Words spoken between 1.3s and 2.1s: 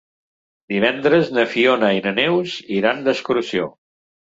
na Fiona i